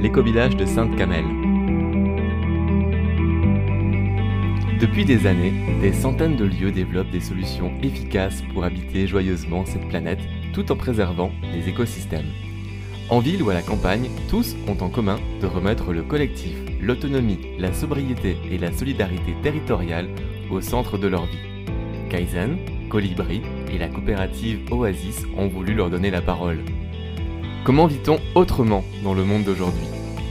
[0.00, 1.24] l'éco-village de Sainte-Camelle.
[4.80, 9.88] Depuis des années, des centaines de lieux développent des solutions efficaces pour habiter joyeusement cette
[9.88, 10.20] planète
[10.52, 12.30] tout en préservant les écosystèmes.
[13.10, 17.40] En ville ou à la campagne, tous ont en commun de remettre le collectif, l'autonomie,
[17.58, 20.08] la sobriété et la solidarité territoriale
[20.50, 21.38] au centre de leur vie.
[22.08, 22.58] Kaizen,
[22.88, 23.42] Colibri
[23.72, 26.60] et la coopérative Oasis ont voulu leur donner la parole.
[27.64, 29.86] Comment vit-on autrement dans le monde d'aujourd'hui?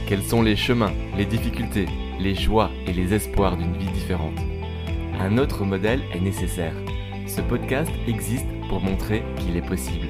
[0.08, 1.86] Quels sont les chemins, les difficultés,
[2.18, 4.38] les joies et les espoirs d'une vie différente?
[5.20, 6.74] Un autre modèle est nécessaire.
[7.26, 10.08] Ce podcast existe pour montrer qu'il est possible.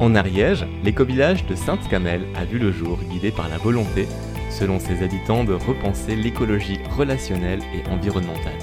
[0.00, 4.08] En Ariège, l'éco-village de Sainte-Camelle a vu le jour guidé par la volonté,
[4.50, 8.58] selon ses habitants, de repenser l'écologie relationnelle et environnementale.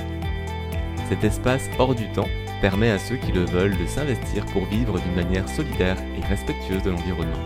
[1.09, 2.29] Cet espace hors du temps
[2.63, 6.81] permet à ceux qui le veulent de s'investir pour vivre d'une manière solidaire et respectueuse
[6.81, 7.43] de l'environnement.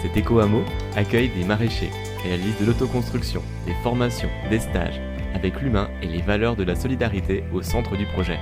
[0.00, 0.64] Cet éco-hameau
[0.96, 1.90] accueille des maraîchers,
[2.22, 4.98] réalise de l'autoconstruction, des formations, des stages,
[5.34, 8.40] avec l'humain et les valeurs de la solidarité au centre du projet.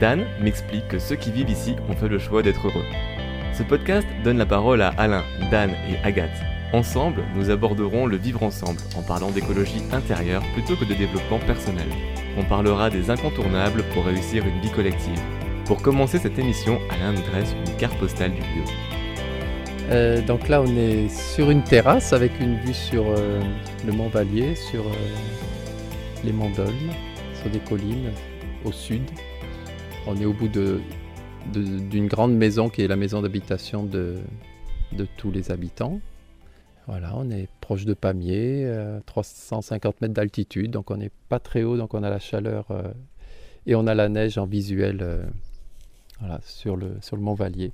[0.00, 2.84] Dan m'explique que ceux qui vivent ici ont fait le choix d'être heureux.
[3.52, 6.42] Ce podcast donne la parole à Alain, Dan et Agathe.
[6.72, 11.86] Ensemble, nous aborderons le vivre ensemble en parlant d'écologie intérieure plutôt que de développement personnel
[12.38, 15.20] on parlera des incontournables pour réussir une vie collective.
[15.66, 18.64] Pour commencer cette émission, Alain nous dresse une carte postale du lieu.
[19.90, 23.40] Euh, donc là, on est sur une terrasse avec une vue sur euh,
[23.86, 24.94] le Mont Vallier, sur euh,
[26.24, 28.10] les monts sur des collines
[28.64, 29.02] au sud.
[30.06, 34.22] On est au bout d'une grande maison qui est la maison d'habitation de
[35.16, 36.00] tous les habitants.
[36.86, 38.68] Voilà, on est proche de Pamiers,
[39.06, 42.82] 350 mètres d'altitude, donc on n'est pas très haut, donc on a la chaleur euh,
[43.66, 45.22] et on a la neige en visuel euh,
[46.44, 47.72] sur, le, sur le mont Vallier.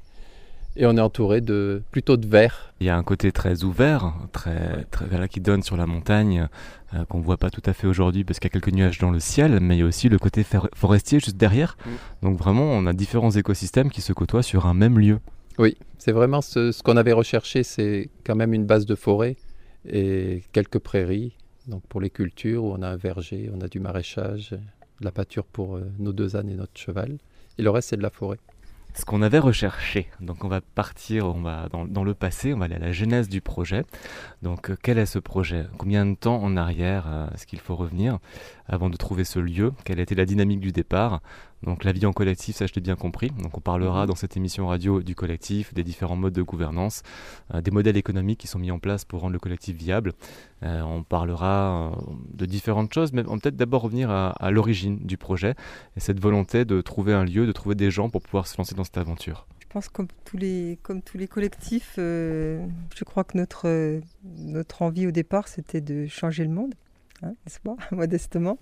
[0.77, 2.73] Et on est entouré de plutôt de verre.
[2.79, 6.47] Il y a un côté très ouvert, très, très qui donne sur la montagne,
[6.93, 8.99] qu'on euh, qu'on voit pas tout à fait aujourd'hui parce qu'il y a quelques nuages
[8.99, 10.45] dans le ciel, mais il y a aussi le côté
[10.75, 11.77] forestier juste derrière.
[11.85, 11.91] Mm.
[12.29, 15.19] Donc vraiment, on a différents écosystèmes qui se côtoient sur un même lieu.
[15.59, 19.37] Oui, c'est vraiment ce, qu'on avait recherché, c'est quand même une base de forêt
[19.89, 21.37] et quelques prairies.
[21.67, 25.11] Donc pour les cultures, où on a un verger, on a du maraîchage, de la
[25.11, 27.19] pâture pour euh, nos deux ânes et notre cheval.
[27.59, 28.39] Et le reste, c'est de la forêt
[28.95, 30.09] ce qu'on avait recherché.
[30.21, 33.29] Donc on va partir, on va dans, le passé, on va aller à la genèse
[33.29, 33.85] du projet.
[34.43, 35.67] Donc euh, quel est ce projet?
[35.79, 38.19] Combien de temps en arrière euh, est-ce qu'il faut revenir
[38.67, 39.73] avant de trouver ce lieu?
[39.85, 41.21] Quelle était la dynamique du départ?
[41.63, 43.31] Donc la vie en collectif, ça je l'ai bien compris.
[43.31, 44.07] Donc on parlera mhm.
[44.07, 47.03] dans cette émission radio du collectif, des différents modes de gouvernance,
[47.55, 50.13] euh, des modèles économiques qui sont mis en place pour rendre le collectif viable.
[50.63, 52.01] Euh, on parlera euh,
[52.33, 55.55] de différentes choses, mais on peut-être d'abord revenir à, l'origine du projet
[55.97, 58.75] et cette volonté de trouver un lieu, de trouver des gens pour pouvoir se lancer
[58.75, 59.47] dans cette aventure.
[59.61, 65.07] Je pense comme tous les, comme tous les collectifs, je crois que notre, notre envie
[65.07, 66.75] au départ, c'était de changer le monde,
[67.23, 68.59] hein, n'est-ce pas, modestement.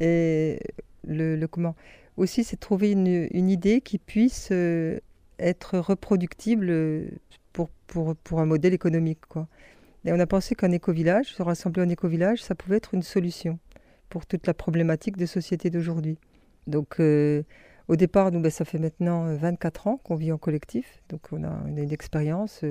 [0.00, 0.60] Et
[1.04, 1.74] le, le comment
[2.16, 5.00] aussi, c'est trouver une, idée qui puisse euh,
[5.38, 7.08] être reproductible euh,
[7.52, 9.20] pour, pour, pour, un modèle économique.
[9.28, 9.48] Quoi.
[10.04, 13.58] Et on a pensé qu'un éco-village, se rassembler en éco-village, ça pouvait être une solution
[14.08, 16.18] pour toute la problématique de société d'aujourd'hui.
[16.66, 17.42] Donc, euh,
[17.88, 21.42] au départ, nous, ben, ça fait maintenant 24 ans qu'on vit en collectif, donc on
[21.44, 22.62] a, une expérience.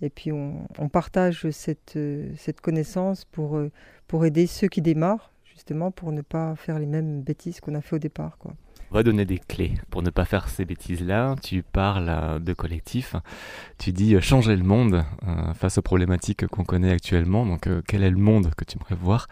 [0.00, 1.98] et puis on, on partage cette,
[2.36, 3.60] cette, connaissance pour,
[4.06, 7.80] pour aider ceux qui démarrent, justement pour ne pas faire les mêmes bêtises qu'on a
[7.80, 8.38] fait au départ.
[8.38, 8.54] Quoi.
[8.90, 11.36] On va donner des clés pour ne pas faire ces bêtises-là.
[11.42, 13.16] Tu parles euh, de collectif,
[13.76, 17.44] tu dis euh, changer le monde euh, face aux problématiques qu'on connaît actuellement.
[17.44, 19.28] Donc quel est le monde que tu aimerais voir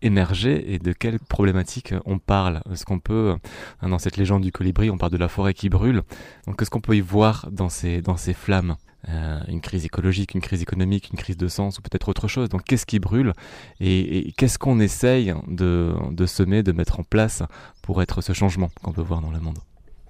[0.00, 2.60] émerger et de quelles problématiques on parle?
[2.72, 3.36] Est-ce qu'on peut,
[3.82, 6.02] dans cette légende du colibri, on parle de la forêt qui brûle.
[6.46, 8.02] Donc qu'est-ce qu'on peut y voir dans ces
[8.34, 8.76] flammes?
[9.08, 12.48] Euh, une crise écologique, une crise économique, une crise de sens ou peut-être autre chose.
[12.48, 13.32] Donc qu'est-ce qui brûle
[13.80, 15.94] et, qu'est-ce qu'on essaye de,
[16.26, 17.42] semer, de mettre en place
[17.82, 19.58] pour être ce changement qu'on peut voir dans le monde?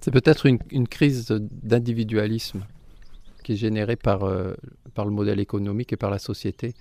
[0.01, 2.65] C'est peut-être une, crise d'individualisme
[3.43, 4.53] qui est générée par, euh,
[4.93, 6.75] par le modèle économique et par la société.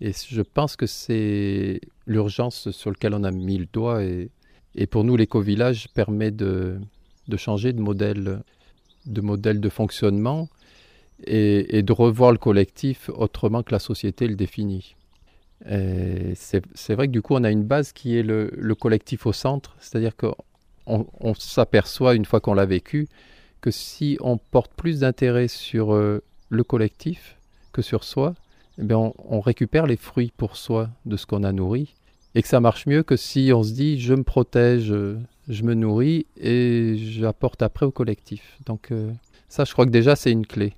[0.00, 4.02] Et je pense que c'est l'urgence sur laquelle on a mis le doigt.
[4.02, 4.30] Et,
[4.74, 6.80] et pour nous, l'éco-village permet de,
[7.28, 8.42] de changer de modèle,
[9.06, 10.48] de modèle de fonctionnement
[11.26, 14.96] et, de revoir le collectif autrement que la société le définit.
[15.64, 19.76] C'est vrai que du coup, on a une base qui est le, collectif au centre,
[19.80, 20.34] c'est-à-dire qu'on
[20.86, 23.08] on, s'aperçoit, une fois qu'on l'a vécu,
[23.60, 27.36] que si on porte plus d'intérêt sur euh, le collectif
[27.72, 28.34] que sur soi,
[28.78, 31.94] eh on, récupère les fruits pour soi de ce qu'on a nourri,
[32.34, 34.92] et que ça marche mieux que si on se dit je me protège,
[35.48, 38.58] je me nourris et j'apporte après au collectif.
[38.66, 39.12] Donc euh,
[39.48, 40.74] ça, je crois que déjà, c'est une clé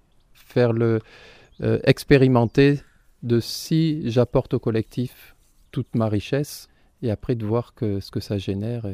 [0.55, 1.01] faire le,
[1.61, 2.81] euh, expérimenter
[3.23, 5.35] de si j'apporte au collectif
[5.73, 6.69] toute ma richesse
[7.03, 8.87] et après de voir que, ce que ça génère.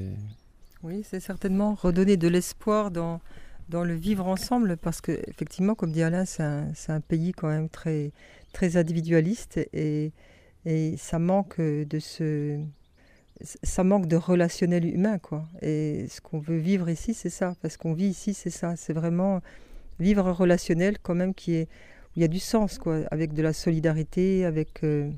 [0.82, 3.20] Oui, c'est certainement redonner de l'espoir dans,
[3.68, 7.48] dans le vivre ensemble parce que effectivement, comme dit Alain, c'est un, un, pays quand
[7.48, 8.12] même très,
[8.52, 10.12] très individualiste et,
[10.64, 12.58] et ça manque de ce
[13.62, 17.78] ça manque de relationnel humain quoi et ce qu'on veut vivre ici c'est ça parce
[17.78, 19.40] qu'on vit ici c'est ça c'est vraiment
[20.00, 23.32] vivre un relationnel quand même qui est où il y a du sens quoi avec
[23.34, 25.10] de la solidarité avec euh,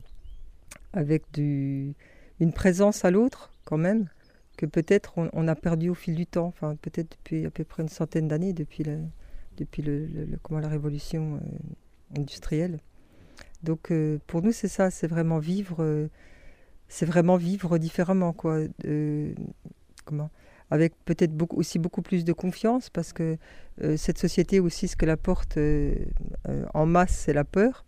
[0.93, 1.95] avec du
[2.41, 4.09] une présence à l'autre quand même
[4.57, 7.83] que peut-être on, a perdu au fil du temps enfin peut-être depuis à peu près
[7.83, 8.99] une centaine d'années depuis le
[9.57, 10.09] depuis le,
[10.43, 12.79] comment la révolution euh, industrielle
[13.63, 16.09] donc euh, pour nous c'est ça, c'est vraiment vivre,
[16.89, 18.59] c'est vraiment vivre différemment quoi.
[20.05, 20.31] comment
[20.73, 23.37] Avec peut-être aussi beaucoup plus de confiance parce que
[23.83, 25.59] euh, cette société aussi ce qu'elle apporte
[26.75, 27.85] en masse c'est la peur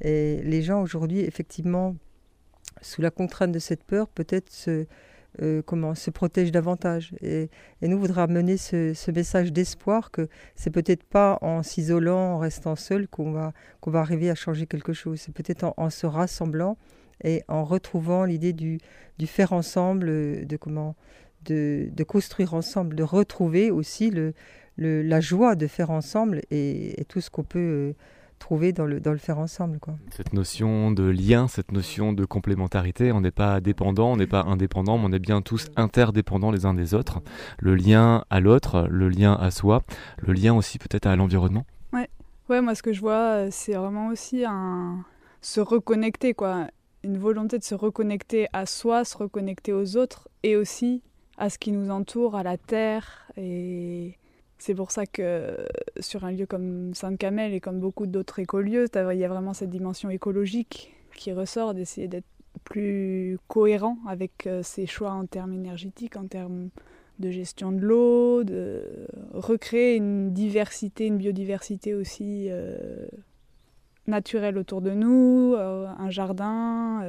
[0.00, 1.96] et les gens aujourd'hui effectivement
[2.82, 4.86] sous la contrainte de cette peur peut-être se
[5.42, 7.14] euh, comment se protège davantage.
[7.22, 7.50] Et,
[7.82, 13.06] nous voudrons amener ce, message d'espoir que c'est peut-être pas en s'isolant, en restant seul
[13.06, 15.20] qu'on va, qu'on va arriver à changer quelque chose.
[15.20, 16.76] C'est peut-être en, se rassemblant
[17.22, 18.80] et en retrouvant l'idée du,
[19.18, 20.06] du faire ensemble,
[20.46, 20.96] de comment
[21.44, 24.34] de, de, construire ensemble, de retrouver aussi le,
[24.76, 27.92] le, la joie de faire ensemble et, et tout ce qu'on peut euh,
[28.38, 29.78] trouver dans le, dans le faire ensemble.
[29.78, 29.94] Quoi.
[30.10, 34.42] Cette notion de lien, cette notion de complémentarité, on n'est pas dépendant, on n'est pas
[34.42, 37.20] indépendant, mais on est bien tous interdépendants les uns des autres.
[37.58, 39.82] Le lien à l'autre, le lien à soi,
[40.18, 41.66] le lien aussi peut-être à l'environnement.
[41.92, 42.08] Ouais.
[42.48, 45.04] ouais, moi ce que je vois, c'est vraiment aussi un
[45.40, 46.66] se reconnecter, quoi.
[47.02, 51.02] Une volonté de se reconnecter à soi, se reconnecter aux autres et aussi
[51.40, 53.26] à ce qui nous entoure, à la terre.
[53.36, 54.18] Et
[54.58, 55.56] c'est pour ça que
[55.98, 59.70] sur un lieu comme Sainte-Camelle et comme beaucoup d'autres écolieux, il y a vraiment cette
[59.70, 62.26] dimension écologique qui ressort, d'essayer d'être
[62.64, 66.68] plus cohérent avec euh, ses choix en termes énergétiques, en termes
[67.18, 68.82] de gestion de l'eau, de
[69.32, 73.06] recréer une diversité, une biodiversité aussi euh,
[74.06, 77.02] naturelle autour de nous, euh, un jardin,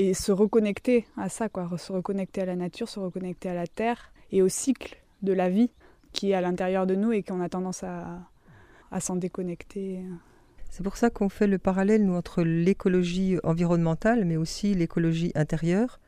[0.00, 3.66] et se reconnecter à ça, quoi, se reconnecter à la nature, se reconnecter à la
[3.66, 5.70] terre et au cycle de la vie
[6.12, 8.18] qui est à l'intérieur de nous et qu'on a tendance à,
[8.90, 10.00] à s'en déconnecter.
[10.70, 16.00] C'est pour ça qu'on fait le parallèle, nous, entre l'écologie environnementale, mais aussi l'écologie intérieure,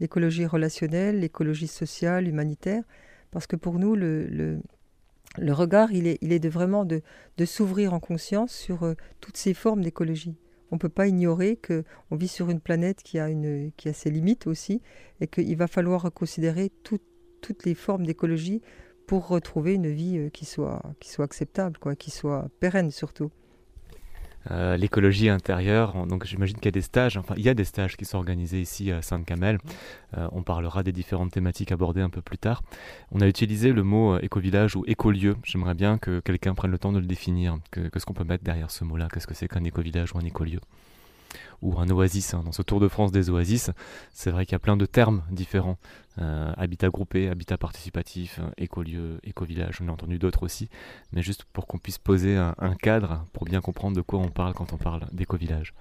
[0.00, 2.84] l'écologie relationnelle, l'écologie sociale, humanitaire,
[3.30, 4.26] parce que pour nous, le,
[5.38, 7.00] le, regard, il est, il est de vraiment de,
[7.38, 10.36] de s'ouvrir en conscience sur euh, toutes ces formes d'écologie.
[10.70, 13.92] On ne peut pas ignorer qu'on vit sur une planète qui a, une, qui a
[13.92, 14.82] ses limites aussi,
[15.20, 17.00] et qu'il va falloir considérer tout,
[17.40, 18.62] toutes les formes d'écologie
[19.06, 23.32] pour retrouver une vie euh, qui soit, qui soit acceptable, quoi, qui soit pérenne surtout.
[24.50, 26.06] Euh, l'écologie intérieure.
[26.06, 28.16] Donc j'imagine qu'il y a des stages, enfin il y a des stages qui sont
[28.16, 29.58] organisés ici à Sainte-Camel.
[30.16, 32.62] Euh, on parlera des différentes thématiques abordées un peu plus tard.
[33.12, 35.36] On a utilisé le mot éco-village ou écolieu.
[35.44, 37.58] J'aimerais bien que quelqu'un prenne le temps de le définir.
[37.70, 40.60] Qu'est-ce qu'on peut mettre derrière ce mot-là Qu'est-ce que c'est qu'un éco-village ou un écolieu?
[41.62, 42.34] Ou un oasis.
[42.34, 42.42] Hein.
[42.44, 43.70] Dans ce Tour de France des oasis,
[44.12, 45.78] c'est vrai qu'il y a plein de termes différents.
[46.20, 50.68] Euh, habitat groupé, habitat participatif, euh, écolieu, éco-village, on a entendu d'autres aussi,
[51.12, 54.52] mais juste pour qu'on puisse poser un, cadre pour bien comprendre de quoi on parle
[54.52, 55.72] quand on parle d'éco-village.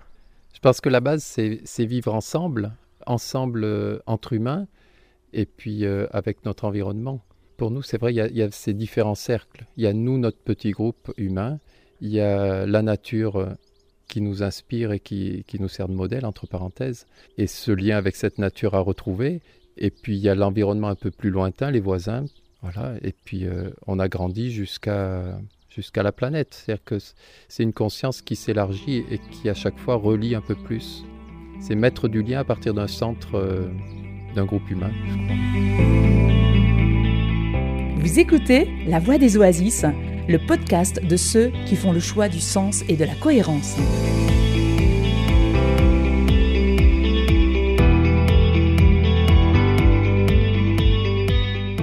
[0.53, 2.73] Je pense que la base, c'est vivre ensemble,
[3.05, 4.67] ensemble euh, entre humains,
[5.33, 7.21] et puis avec notre environnement.
[7.57, 9.67] Pour nous, c'est vrai, il y, y, a ces différents cercles.
[9.77, 11.59] Il y a nous, notre petit groupe humain,
[12.01, 13.55] il y a la nature
[14.09, 17.05] qui nous inspire et qui, qui, nous sert de modèle, entre parenthèses.
[17.37, 19.41] Et ce lien avec cette nature à retrouver.
[19.77, 22.25] Et puis il y a l'environnement un peu plus lointain, les voisins.
[22.61, 22.95] Voilà.
[23.01, 25.39] Et puis euh, on a grandi jusqu'à
[25.69, 26.53] jusqu'à la planète.
[26.65, 26.97] C'est-à-dire que
[27.47, 31.05] c'est une conscience qui s'élargit et qui à chaque fois relie un peu plus.
[31.61, 33.69] C'est mettre du lien à partir d'un centre, euh,
[34.35, 34.91] d'un groupe humain.
[37.97, 39.85] Vous écoutez La Voix des Oasis
[40.29, 43.75] le podcast de ceux qui font le choix du sens et de la cohérence.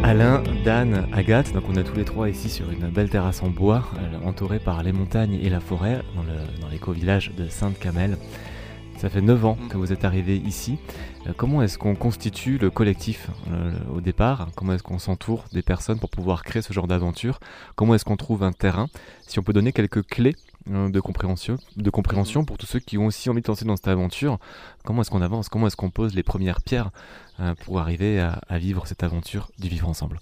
[0.04, 3.48] Alain, Dan, Agathe, donc on est tous les trois ici sur une belle terrasse en
[3.48, 8.16] bois, euh, entourée par les montagnes et la forêt, dans l'éco-village de Sainte-Camelle.
[8.96, 10.78] Ça fait 9 ans que vous êtes arrivés ici.
[11.26, 14.48] Euh, comment est-ce qu'on constitue le collectif euh, au départ?
[14.56, 17.38] Comment est-ce qu'on s'entoure des personnes pour pouvoir créer ce genre d'aventure?
[17.74, 18.88] Comment est-ce qu'on trouve un terrain?
[19.26, 20.34] Si on peut donner quelques clés
[20.70, 23.76] euh, de compréhension, de compréhension pour tous ceux qui ont aussi envie de lancer dans
[23.76, 24.38] cette aventure,
[24.82, 25.50] comment est-ce qu'on avance?
[25.50, 26.90] Comment est-ce qu'on pose les premières pierres
[27.66, 30.20] pour arriver à, vivre cette aventure du vivre ensemble?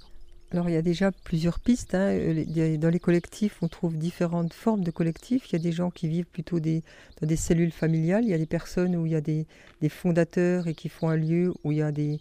[0.54, 1.96] Alors il y a déjà plusieurs pistes.
[1.96, 2.10] Hein.
[2.12, 5.48] Euh, dans les collectifs, on trouve différentes formes de collectifs.
[5.48, 6.84] Il y a des gens qui vivent plutôt des,
[7.20, 8.22] dans des cellules familiales.
[8.22, 9.46] Il y a des personnes où il y a des,
[9.88, 12.20] fondateurs et qui font un lieu où il y a des,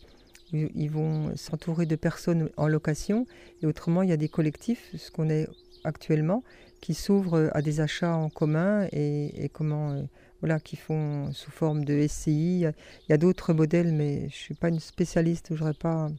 [0.51, 3.27] ils vont s'entourer de personnes en location.
[3.61, 5.47] Et autrement, il y a des collectifs, ce qu'on est
[5.83, 6.43] actuellement,
[6.81, 10.01] qui s'ouvrent à des achats en commun et, comment, euh,
[10.41, 12.61] voilà, qui font sous forme de SCI.
[12.61, 12.73] Il
[13.09, 16.09] y a, d'autres modèles, mais je ne suis pas une spécialiste, je n'aurais pas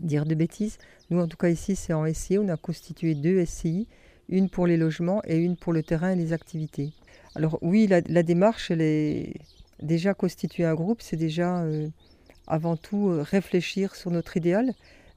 [0.00, 0.78] dire de bêtises.
[1.10, 2.38] Nous, en tout cas, ici, c'est en SCI.
[2.38, 3.86] On a constitué deux SCI,
[4.28, 6.92] une pour les logements et une pour le terrain et les activités.
[7.34, 8.80] Alors, oui, la, démarche, elle
[9.82, 11.88] déjà constituer un groupe, c'est déjà euh,
[12.46, 14.72] avant tout euh, réfléchir sur notre idéal.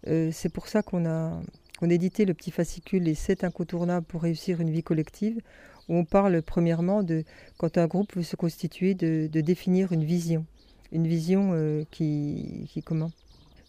[0.08, 1.42] Euh, c'est pour ça qu'on a,
[1.80, 5.40] qu'on édité le petit fascicule Les 7 incontournables pour réussir une vie collective,
[5.88, 7.24] où on parle premièrement de,
[7.58, 10.46] quand un groupe veut se constituer, de, définir une vision.
[10.92, 13.12] Une vision qui, qui, comment?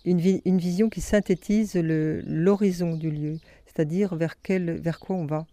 [0.05, 5.47] Une, vision qui synthétise l'horizon du lieu, c'est-à-dire vers, vers quoi on va.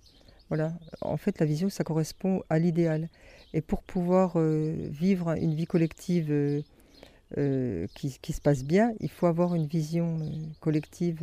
[0.49, 0.73] Voilà.
[1.01, 3.09] En fait, la vision, ça correspond à l'idéal.
[3.53, 6.61] Et pour pouvoir euh, vivre une vie collective euh,
[7.37, 10.19] euh, qui, qui, se passe bien, il faut avoir une vision
[10.59, 11.19] collective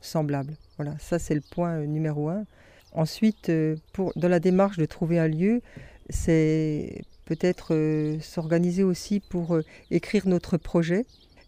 [0.00, 0.54] semblable.
[0.76, 2.44] Voilà, ça c'est le point numéro un.
[2.92, 3.52] Ensuite,
[3.92, 5.60] pour, dans la démarche de trouver un lieu,
[6.08, 9.58] c'est peut-être s'organiser aussi pour
[9.90, 11.04] écrire notre projet,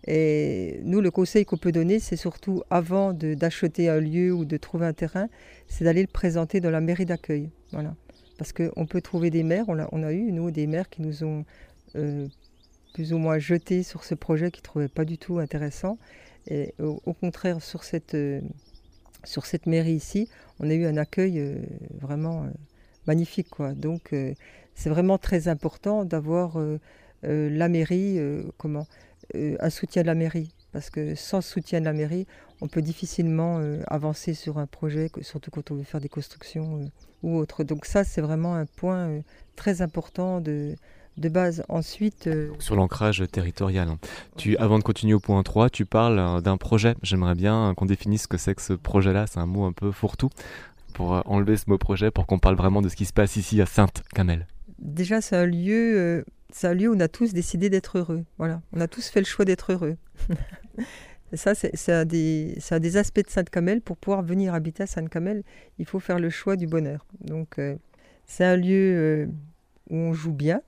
[0.07, 4.57] et nous, le conseil qu'on peut donner, c'est surtout avant d'acheter un lieu ou de
[4.57, 5.29] trouver un terrain,
[5.69, 7.51] c'est d'aller le présenter dans la mairie d'accueil.
[7.73, 7.95] Voilà.
[8.39, 11.45] Parce qu'on peut trouver des maires, on a, eu, nous, des maires qui nous ont
[11.97, 12.27] euh,
[12.95, 15.99] plus ou moins jetés sur ce projet qu'ils ne trouvaient pas du tout intéressant.
[16.47, 18.41] Et au, contraire, sur cette, euh,
[19.25, 21.57] sur cette mairie ici, on a eu un accueil euh,
[22.01, 22.47] vraiment
[23.07, 23.49] magnifique.
[23.77, 24.15] Donc,
[24.75, 26.59] c'est vraiment très important d'avoir
[27.23, 28.19] la mairie,
[28.57, 28.87] comment
[29.35, 30.53] un soutien de la mairie.
[30.73, 32.27] Parce que sans soutien de la mairie,
[32.61, 36.79] on peut difficilement euh, avancer sur un projet, surtout quand on veut faire des constructions
[36.79, 36.87] euh,
[37.23, 37.65] ou autre.
[37.65, 39.21] Donc ça, c'est vraiment un point
[39.57, 40.77] très important de,
[41.17, 41.65] de base.
[41.69, 42.31] Ensuite...
[42.61, 43.89] Sur l'ancrage territorial.
[43.89, 43.99] Hein.
[44.37, 46.95] Tu, avant de continuer au point 3, tu parles d'un projet.
[47.03, 49.27] J'aimerais bien qu'on définisse ce que c'est que ce projet-là.
[49.27, 50.31] C'est un mot un peu fourre-tout
[50.95, 53.61] pour enlever ce mot projet, pour qu'on parle vraiment de ce qui se passe ici
[53.61, 54.47] à Sainte-Camelle.
[54.79, 58.25] Déjà, c'est un lieu c'est un lieu où on a tous décidé d'être heureux.
[58.39, 59.97] Voilà, on a tous fait le choix d'être heureux.
[61.35, 63.81] ça, c'est un, des, des aspects de Sainte-Camelle.
[63.81, 65.43] Pour pouvoir venir habiter à Sainte-Camelle,
[65.79, 67.07] il faut faire le choix du bonheur.
[67.21, 67.77] Donc, euh,
[68.27, 69.27] c'est un lieu euh,
[69.91, 70.63] où on joue bien,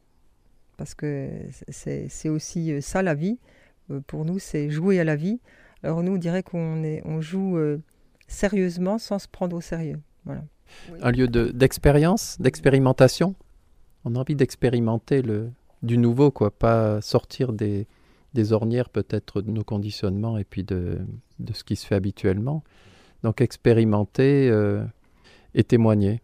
[0.77, 1.31] parce que
[1.69, 3.39] c'est aussi euh, ça la vie.
[4.07, 5.41] pour nous, c'est jouer à la vie.
[5.83, 7.59] Alors nous, on dirait qu'on on joue
[8.29, 9.99] sérieusement sans se prendre au sérieux.
[10.25, 10.45] Voilà.
[11.03, 13.35] Un lieu d'expérience, d'expérimentation?
[14.05, 15.51] On a envie d'expérimenter le,
[15.83, 17.87] du nouveau, quoi, pas sortir des,
[18.35, 20.99] des ornières peut-être de nos conditionnements et puis de,
[21.39, 22.63] de, ce qui se fait habituellement.
[23.23, 24.85] Donc expérimenter euh,
[25.55, 26.21] et témoigner.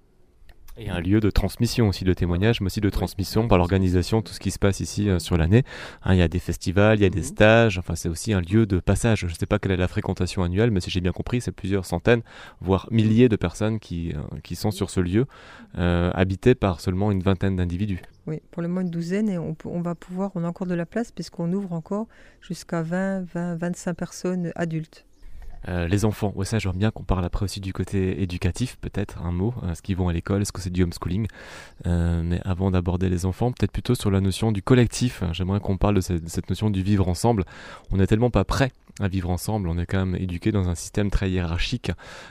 [0.81, 4.33] Et un lieu de transmission aussi, de témoignage, mais aussi de transmission par l'organisation, tout
[4.33, 5.65] ce qui se passe ici euh, sur l'année.
[6.05, 7.25] Hein, il y a des festivals, il y a des mhm.
[7.25, 9.21] stages, enfin c'est aussi un lieu de passage.
[9.21, 11.51] Je ne sais pas quelle est la fréquentation annuelle, mais si j'ai bien compris, c'est
[11.51, 12.23] plusieurs centaines,
[12.61, 15.27] voire milliers de personnes qui, euh, qui sont sur ce lieu,
[15.79, 18.01] euh, habité par seulement une vingtaine d'individus.
[18.29, 20.75] Oui, pour le moins une douzaine, et on, on, va pouvoir, on a encore de
[20.75, 22.07] la place, puisqu'on ouvre encore
[22.41, 25.08] jusqu'à 20, 20, 25 personnes adultes.
[25.67, 29.21] Euh, les enfants, ouais, ça, j'aimerais bien qu'on parle après aussi du côté éducatif, peut-être
[29.23, 29.55] un mot.
[29.71, 31.27] Est-ce qu'ils vont à l'école Est-ce que c'est du homeschooling
[31.87, 35.23] euh, Mais avant d'aborder les enfants, peut-être plutôt sur la notion du collectif.
[35.33, 37.45] J'aimerais qu'on parle de cette, notion du vivre ensemble.
[37.91, 39.69] On n'est tellement pas prêt à vivre ensemble.
[39.69, 41.91] On est quand même éduqué dans un système très hiérarchique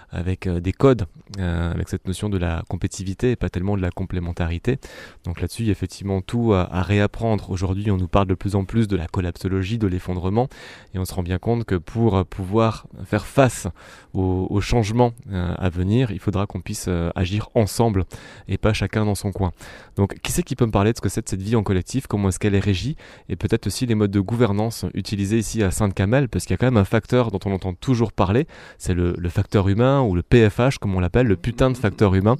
[0.10, 1.06] avec euh, des codes,
[1.40, 4.80] euh, avec cette notion de la compétitivité et pas tellement de la complémentarité.
[5.26, 7.50] Donc là-dessus, il y a effectivement tout à, réapprendre.
[7.50, 10.48] Aujourd'hui, on nous parle de plus en plus de la collapsologie, de l'effondrement,
[10.94, 13.68] et on se rend bien compte que pour pouvoir faire face
[14.14, 18.06] aux, changements euh, à venir, il faudra qu'on puisse agir ensemble
[18.48, 19.52] et pas chacun dans son coin.
[19.96, 22.08] Donc, qui c'est qui peut me parler de ce que c'est cette vie en collectif,
[22.08, 22.96] comment est-ce qu'elle est régie,
[23.30, 26.60] et peut-être aussi les modes de gouvernance utilisés ici à Sainte-Camelle, parce qu'il y a
[26.60, 28.48] quand même un facteur dont on entend toujours parler,
[28.78, 32.38] c'est le, facteur humain ou le PFH comme on l'appelle, le putain de facteur humain.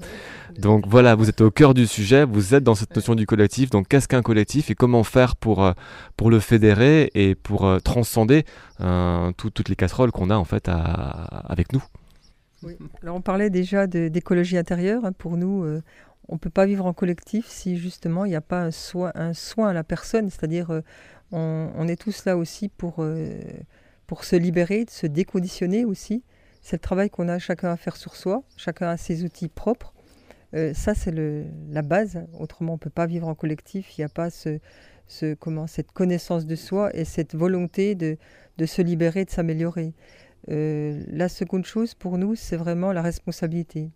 [0.58, 3.70] Donc voilà, vous êtes au cœur du sujet, vous êtes dans cette notion du collectif,
[3.70, 5.74] donc qu'est-ce qu'un collectif et comment faire pour, euh,
[6.16, 8.44] pour le fédérer et pour euh, transcender
[8.82, 11.84] euh, toutes les casseroles qu'on a en fait avec nous
[13.04, 15.12] Alors on parlait déjà d'écologie intérieure, hein.
[15.12, 15.64] pour nous
[16.28, 19.12] on ne peut pas vivre en collectif si justement il n'y a pas un soin,
[19.14, 20.82] à la personne, c'est-à-dire
[21.32, 23.06] on, est tous là aussi pour
[24.08, 26.24] pour se libérer, de se déconditionner aussi.
[26.62, 29.94] C'est le travail qu'on a chacun à faire sur soi, chacun a ses outils propres.
[30.54, 32.26] Euh, ça, c'est la base.
[32.40, 33.98] Autrement, on ne peut pas vivre en collectif.
[33.98, 38.18] Il n'y a pas cette connaissance de soi et cette volonté de,
[38.58, 39.94] de se libérer, de s'améliorer.
[40.48, 43.92] la seconde chose pour nous, c'est vraiment la responsabilité.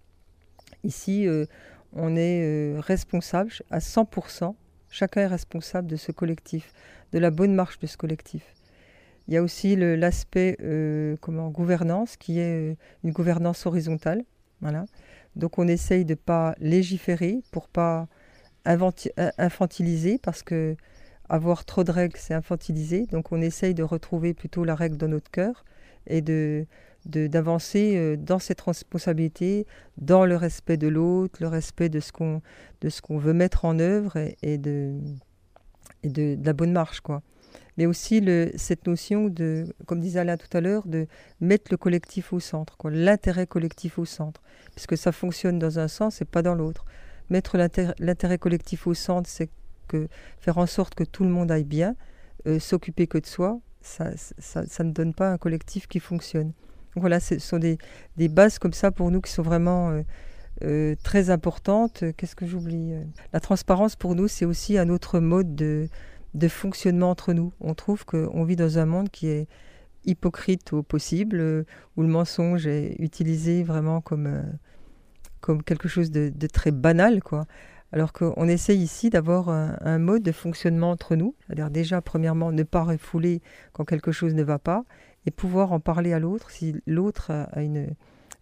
[0.84, 1.27] Ici,
[1.94, 4.56] on est responsable à 100%,
[4.89, 6.74] chacun est responsable de ce collectif,
[7.13, 8.44] de la bonne marche de ce collectif.
[9.28, 10.58] Il y a aussi l'aspect
[11.22, 14.24] comment gouvernance, qui est une gouvernance horizontale.
[14.62, 14.86] Voilà.
[15.36, 18.08] Donc on essaye de ne pas légiférer pour pas
[18.66, 20.75] infantiliser, parce que
[21.30, 23.06] avoir trop de règles, c'est infantiliser.
[23.08, 25.63] Donc on essaye de retrouver plutôt la règle dans notre cœur
[26.08, 26.66] et de
[27.06, 29.66] d'avancer euh, dans cette responsabilité,
[29.98, 32.42] dans le respect de l'autre, le respect de ce qu'on
[32.82, 35.00] de veut mettre en œuvre et, de,
[36.04, 37.24] et de, la bonne marche quoi.
[37.81, 38.23] Mais aussi
[38.57, 41.07] cette notion de, comme disait Alain tout à l'heure, de
[41.39, 44.43] mettre le collectif au centre, l'intérêt collectif au centre,
[44.75, 46.85] puisque ça fonctionne dans un sens et pas dans l'autre.
[47.31, 49.50] Mettre l'intérêt collectif au centre, c'est
[49.88, 50.07] que
[50.38, 51.95] faire en sorte que tout le monde aille bien,
[52.45, 56.53] euh, s'occuper que de soi, ça, ça, ne donne pas un collectif qui fonctionne.
[56.95, 57.79] voilà, ce sont des,
[58.15, 60.03] des, bases comme ça pour nous qui sont vraiment euh,
[60.63, 62.03] euh, très importantes.
[62.15, 62.93] Qu'est-ce que j'oublie?
[63.33, 65.89] La transparence pour nous, c'est aussi un autre mode de,
[66.33, 67.53] de fonctionnement entre nous.
[67.59, 69.47] On trouve qu'on vit dans un monde qui est
[70.05, 71.65] hypocrite au possible,
[71.97, 74.43] où le mensonge est utilisé vraiment comme,
[75.41, 77.45] comme quelque chose de, très banal, quoi.
[77.93, 82.63] Alors qu'on essaye ici d'avoir un, mode de fonctionnement entre nous, c'est-à-dire déjà, premièrement, ne
[82.63, 83.41] pas refouler
[83.73, 84.85] quand quelque chose ne va pas,
[85.25, 87.93] et pouvoir en parler à l'autre si l'autre a une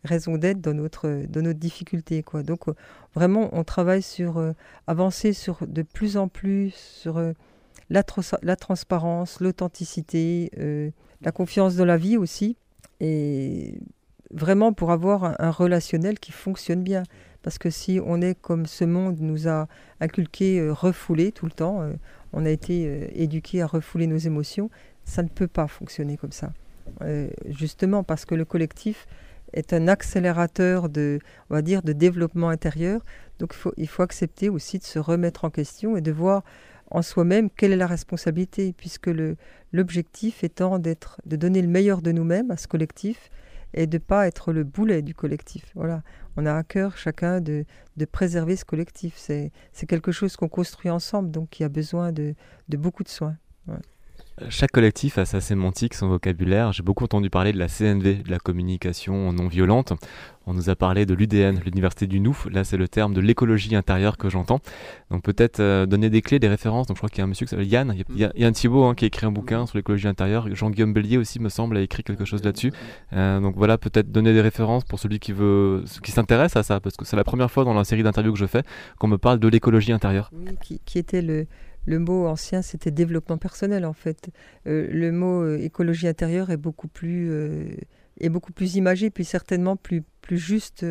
[0.04, 2.24] raison d'être dans notre, dans notre difficulté.
[2.24, 2.44] Quoi.
[2.44, 2.66] Donc
[3.16, 4.54] vraiment, on travaille sur euh,
[4.88, 7.34] avancer sur de plus en plus sur euh,
[7.90, 10.90] la, transparence, l'authenticité, euh,
[11.22, 12.58] la confiance dans la vie aussi,
[13.00, 13.80] et
[14.32, 17.04] vraiment pour avoir un relationnel qui fonctionne bien.
[17.42, 19.68] Parce que si on est comme ce monde nous a
[20.02, 21.94] inculqué euh, refouler tout le temps, euh,
[22.34, 24.70] on a été éduqué à refouler nos émotions,
[25.04, 26.52] ça ne peut pas fonctionner comme ça.
[27.48, 29.08] justement parce que le collectif
[29.54, 31.20] est un accélérateur de,
[31.50, 33.02] on va dire, de développement intérieur.
[33.40, 36.44] Donc il faut accepter aussi de se remettre en question et de voir
[36.92, 39.10] en soi-même quelle est la responsabilité, puisque
[39.72, 43.30] l'objectif étant d'être, de donner le meilleur de nous-mêmes à ce collectif
[43.74, 45.72] et de ne pas être le boulet du collectif.
[45.76, 46.02] Voilà.
[46.38, 47.66] On a à cœur chacun de,
[47.98, 49.16] de préserver ce collectif.
[49.18, 49.52] C'est
[49.88, 52.34] quelque chose qu'on construit ensemble, donc qui a besoin de,
[52.70, 53.36] de beaucoup de soins.
[54.48, 56.72] Chaque collectif a sa sémantique, son vocabulaire.
[56.72, 59.94] J'ai beaucoup entendu parler de la CNV, de la communication non violente.
[60.48, 62.48] On nous a parlé de l'UDN, l'Université du Nouf.
[62.50, 64.60] Là, c'est le terme de l'écologie intérieure que j'entends.
[65.12, 66.88] Donc peut-être euh, donner des clés, des références.
[66.88, 67.94] Donc je crois qu'il y a un monsieur qui s'appelle Yann.
[68.10, 70.48] Il y a, Yann Thibault hein, qui a écrit un bouquin sur l'écologie intérieure.
[70.56, 72.72] Jean-Guillaume Bellier aussi, me semble, a écrit quelque chose là-dessus.
[73.14, 76.80] Euh, donc voilà, peut-être donner des références pour celui qui veut, qui s'intéresse à ça,
[76.80, 78.64] parce que c'est la première fois dans la série d'interviews que je fais
[78.98, 80.32] qu'on me parle de l'écologie intérieure.
[80.34, 81.46] Oui, qui, qui était le,
[81.86, 84.30] le mot ancien, c'était développement personnel en fait.
[84.68, 87.72] Euh, le mot euh, écologie intérieure est beaucoup plus, euh,
[88.20, 90.86] est beaucoup plus imagé, puis certainement plus, plus juste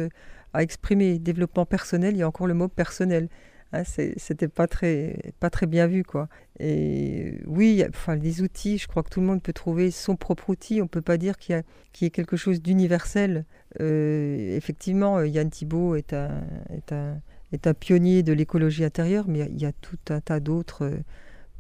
[0.53, 1.19] à exprimer.
[1.19, 3.29] Développement personnel, il y a encore le mot personnel.
[3.75, 6.29] Hein, c'était pas très, pas très bien vu quoi.
[6.59, 10.51] Et oui, enfin des outils, je crois que tout le monde peut trouver son propre
[10.51, 10.81] outil.
[10.81, 11.63] On peut pas dire qu'il
[12.01, 13.45] y, a quelque chose d'universel.
[13.79, 17.21] effectivement, Yann Thibault est un, est un
[17.53, 20.91] est un pionnier de l'écologie intérieure, mais il y, a tout un tas d'autres,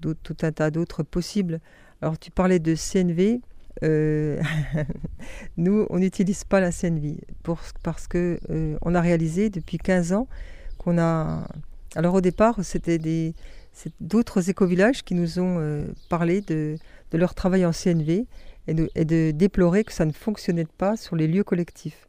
[0.00, 1.60] tout un tas d'autres possibles.
[2.02, 3.40] Alors tu parlais de CNV.
[3.84, 4.40] Euh,
[5.56, 7.18] nous, on n'utilise pas la CNV
[7.82, 10.28] parce que euh, on a réalisé depuis 15 ans
[10.78, 11.48] qu'on a.
[11.94, 12.98] Alors au départ, c'était
[14.00, 16.76] d'autres écovillages qui nous ont euh, parlé de,
[17.12, 18.26] leur travail en CNV
[18.66, 22.07] et de déplorer que ça ne fonctionnait pas sur les lieux collectifs.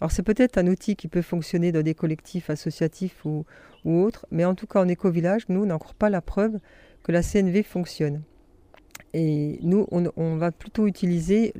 [0.00, 3.44] Alors c'est peut-être un outil qui peut fonctionner dans des collectifs associatifs ou,
[3.84, 6.58] autres, mais en tout cas en éco-village, nous, on n'a encore pas la preuve
[7.02, 8.22] que la CNV fonctionne.
[9.12, 11.52] Et nous, on, va plutôt utiliser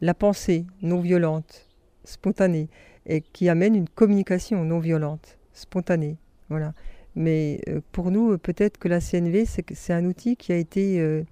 [0.00, 1.68] la pensée non violente,
[2.04, 2.68] spontanée,
[3.06, 6.16] et qui amène une communication non violente, spontanée.
[6.48, 6.74] Voilà.
[7.16, 11.00] Mais euh, pour nous, peut-être que la CNV, c'est un outil qui a été...
[11.00, 11.24] Euh,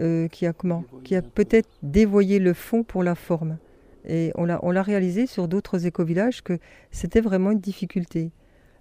[0.00, 0.84] euh, qui a comment?
[1.04, 3.58] Qui a peut-être dévoyé le fond pour la forme.
[4.06, 6.58] Et on l'a réalisé sur d'autres éco-villages que
[6.90, 8.30] c'était vraiment une difficulté.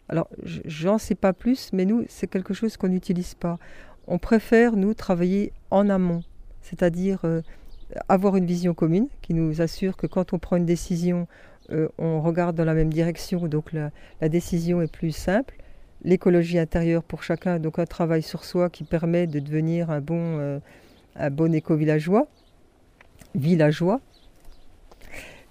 [0.08, 3.58] Alors, j'en sais pas plus, mais nous, c'est quelque chose qu'on n'utilise pas.
[4.08, 6.22] On préfère, nous, travailler en amont,
[6.62, 7.42] c'est-à-dire euh,
[8.08, 11.28] avoir une vision commune qui nous assure que quand on prend une décision,
[11.72, 13.92] euh, on regarde dans la même direction, donc la,
[14.30, 15.56] décision est plus simple.
[16.04, 20.38] L'écologie intérieure pour chacun, donc un travail sur soi qui permet de devenir un bon,
[20.38, 20.60] euh,
[21.16, 22.28] un bon éco-villageois,
[23.34, 24.02] villageois,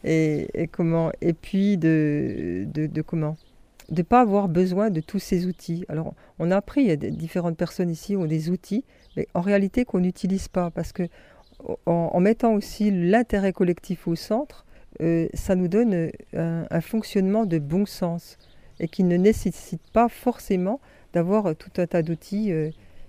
[0.05, 3.37] et, comment et puis de, de, comment?
[3.91, 5.85] De pas avoir besoin de tous ces outils.
[5.89, 8.85] Alors on a appris, il y a différentes personnes ici ont des outils,
[9.17, 11.05] mais en réalité qu'on n'utilise pas parce que
[11.87, 14.67] en, mettant aussi l'intérêt collectif au centre,
[15.01, 18.37] euh, ça nous donne un, fonctionnement de bon sens
[18.81, 20.81] et qui ne nécessite pas forcément
[21.15, 22.53] d'avoir tout un tas d'outils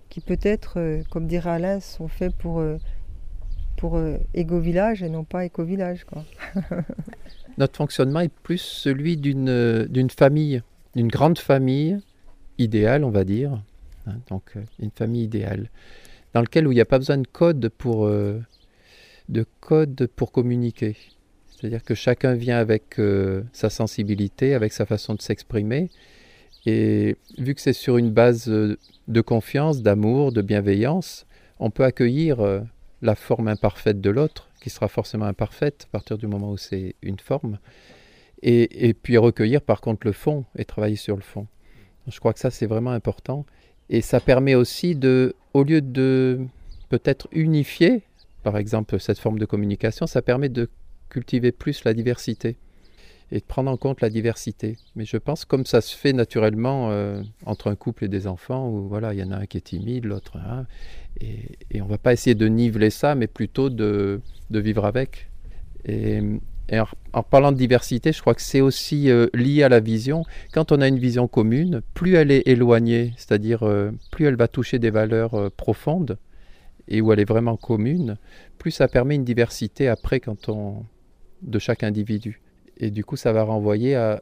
[0.09, 2.63] qui peut-être, comme dirait Alain, sont faits pour,
[3.77, 3.99] pour
[4.33, 6.05] égo-village et non pas éco-village.
[7.57, 10.61] Notre fonctionnement est plus celui d'une famille,
[10.95, 11.99] d'une grande famille
[12.57, 13.61] idéale, on va dire.
[14.07, 15.69] Hein, donc une famille idéale
[16.35, 18.41] dans lequel où il n'y a pas besoin de code pour, euh,
[19.29, 20.97] de code pour communiquer.
[21.47, 25.89] C'est-à-dire que chacun vient avec euh, sa sensibilité, avec sa façon de s'exprimer.
[26.65, 31.25] Et vu que c'est sur une base euh, de confiance, d'amour, de bienveillance,
[31.59, 32.41] on peut accueillir
[33.05, 36.95] la forme imparfaite de l'autre, qui sera forcément imparfaite à partir du moment où c'est
[37.01, 37.59] une forme,
[38.41, 41.47] et, et, puis recueillir par contre le fond et travailler sur le fond.
[42.07, 43.45] Je crois que ça c'est vraiment important.
[43.89, 46.39] Et ça permet aussi de, au lieu de
[46.89, 48.01] peut-être unifier,
[48.43, 50.69] par exemple, cette forme de communication, ça permet de
[51.09, 52.57] cultiver plus la diversité
[53.31, 54.77] et de prendre en compte la diversité.
[54.95, 58.69] Mais je pense comme ça se fait naturellement euh, entre un couple et des enfants,
[58.69, 60.65] où voilà, il y en a un qui est timide, l'autre, hein,
[61.21, 65.29] et, et, on va pas essayer de niveler ça, mais plutôt de, vivre avec.
[65.85, 66.21] Et,
[67.13, 70.23] en, parlant de diversité, je crois que c'est aussi euh, lié à la vision.
[70.51, 74.47] Quand on a une vision commune, plus elle est éloignée, c'est-à-dire euh, plus elle va
[74.47, 76.17] toucher des valeurs profondes
[76.87, 78.17] et où elle est vraiment commune,
[78.57, 80.85] plus ça permet une diversité après quand on
[81.41, 82.41] de chaque individu.
[82.77, 84.21] Et du coup, ça va renvoyer à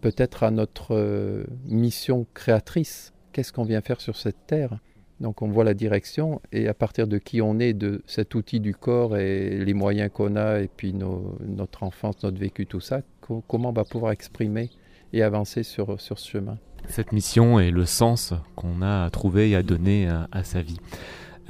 [0.00, 3.12] peut-être à notre mission créatrice.
[3.32, 4.78] Qu'est-ce qu'on vient faire sur cette terre?
[5.20, 8.58] Donc on voit la direction et à partir de qui on est, de cet outil
[8.58, 13.02] du corps et les moyens qu'on a et puis notre enfance, notre vécu, tout ça,
[13.46, 14.68] comment on va pouvoir exprimer
[15.12, 16.58] et avancer sur, sur ce chemin?
[16.88, 20.78] Cette mission et le sens qu'on a trouvé et à donner à, sa vie.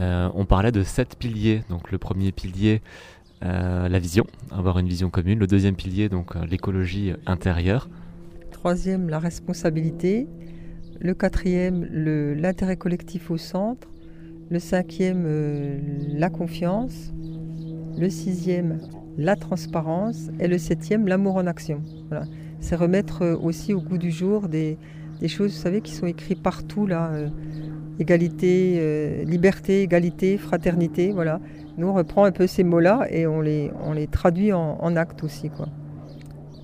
[0.00, 1.62] Euh, on parlait de sept piliers.
[1.70, 2.82] Donc le premier pilier,
[3.44, 5.38] euh, la vision, avoir une vision commune.
[5.38, 7.88] Le deuxième pilier, donc euh, l'écologie intérieure.
[8.50, 10.28] Troisième, la responsabilité.
[11.00, 11.84] Le quatrième,
[12.36, 13.88] l'intérêt collectif au centre.
[14.50, 15.78] Le cinquième, euh,
[16.08, 17.12] la confiance.
[17.98, 18.78] Le sixième,
[19.18, 20.28] la transparence.
[20.38, 21.82] Et le septième, l'amour en action.
[22.60, 24.78] C'est remettre aussi au goût du jour des,
[25.26, 27.10] choses, vous savez, qui sont écrites partout là.
[27.98, 31.40] Égalité, liberté, égalité, fraternité, voilà.
[31.78, 33.70] Nous, on reprend un peu ces mots-là et on les,
[34.10, 35.68] traduit en, actes aussi, quoi.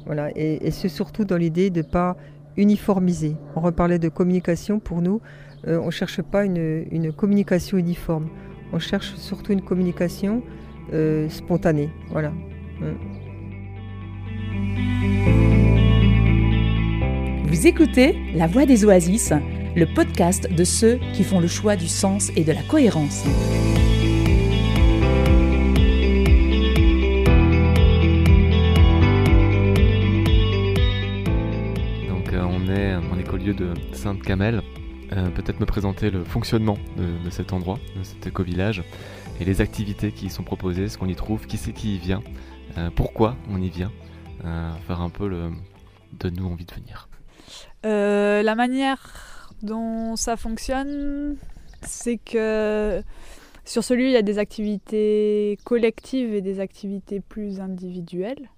[0.07, 0.31] Voilà.
[0.37, 2.17] Et, c'est surtout dans l'idée de ne pas
[2.57, 3.37] uniformisé.
[3.57, 4.81] On reparlait de communication.
[4.81, 5.21] Pour nous,
[5.67, 8.29] euh, on ne cherche pas une, communication uniforme.
[8.73, 10.43] On cherche surtout une communication
[10.93, 11.91] euh, spontanée.
[12.11, 12.31] Voilà.
[12.31, 13.19] Mm.
[17.47, 19.33] Vous écoutez La Voix des Oasis,
[19.75, 23.25] le podcast de ceux qui font le choix du sens et de la cohérence.
[33.53, 34.63] de Sainte-Camelle.
[35.13, 38.83] Euh, peut-être me présenter le fonctionnement de, cet endroit, de cet éco-village,
[39.41, 41.99] et les activités qui y sont proposées, ce qu'on y trouve, qui c'est qui y
[41.99, 42.23] vient,
[42.77, 43.91] euh, pourquoi on y vient,
[44.45, 45.51] euh, faire un peu le
[46.13, 47.09] donne-nous envie de venir.
[47.85, 51.37] la manière dont ça fonctionne,
[51.83, 53.03] c'est que
[53.65, 58.49] sur celui il y a des activités collectives et des activités plus individuelles.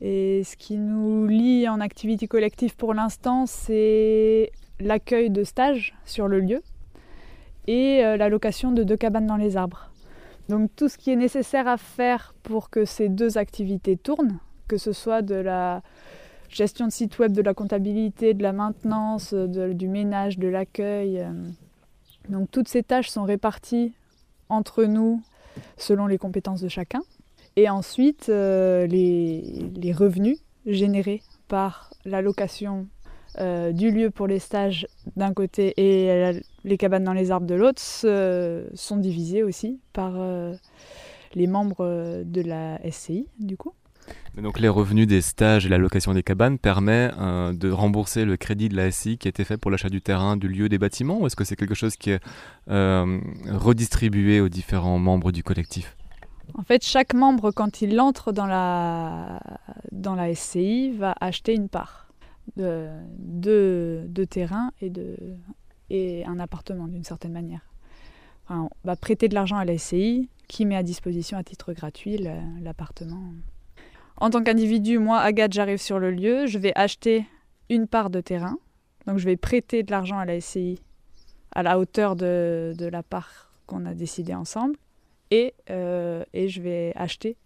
[0.00, 6.26] Et ce qui nous lie en activité collective pour l'instant, c'est l'accueil de stages sur
[6.26, 6.62] le lieu
[7.66, 9.90] et euh, la location de deux cabanes dans les arbres.
[10.48, 14.38] Donc tout ce qui est nécessaire à faire pour que ces deux activités tournent,
[14.68, 15.82] que ce soit de la
[16.50, 21.20] gestion de site web, de la comptabilité, de la maintenance, du ménage, de l'accueil.
[21.20, 21.32] Euh,
[22.28, 23.92] donc toutes ces tâches sont réparties
[24.48, 25.22] entre nous
[25.76, 27.02] selon les compétences de chacun.
[27.56, 32.86] Et ensuite, euh, les, revenus générés par la location
[33.38, 34.86] euh, du lieu pour les stages
[35.16, 40.54] d'un côté et les cabanes dans les arbres de l'autre sont divisés aussi par euh,
[41.34, 43.72] les membres de la SCI, du coup.
[44.36, 48.68] Donc les revenus des stages et la location des cabanes permet de rembourser le crédit
[48.68, 51.20] de la SCI qui a été fait pour l'achat du terrain, du lieu, des bâtiments,
[51.20, 52.20] ou est-ce que c'est quelque chose qui est
[52.66, 55.96] redistribué aux différents membres du collectif?
[56.54, 59.40] En fait, chaque membre, quand il entre dans la,
[59.92, 62.12] dans la SCI, va acheter une part
[62.56, 65.16] de, de, terrain et, de,
[65.88, 67.62] et un appartement d'une certaine manière.
[68.48, 72.18] on va prêter de l'argent à la SCI qui met à disposition à titre gratuit
[72.60, 73.32] l'appartement.
[74.20, 77.26] En tant qu'individu, moi, Agathe, j'arrive sur le lieu, je vais acheter
[77.70, 78.58] une part de terrain.
[79.06, 80.80] Donc je vais prêter de l'argent à la SCI
[81.52, 84.76] à la hauteur de, la part qu'on a décidé ensemble.
[85.30, 87.36] et, euh, et je vais acheter,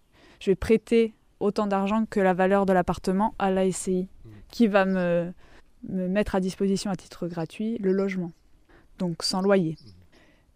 [0.40, 4.08] je vais prêter autant d'argent que la valeur de l'appartement à la SCI,
[4.50, 5.32] qui va me,
[5.88, 8.32] me mettre à disposition à titre gratuit le logement,
[8.98, 9.76] donc sans loyer.